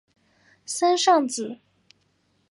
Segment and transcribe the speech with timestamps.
[0.65, 1.59] 森尚子。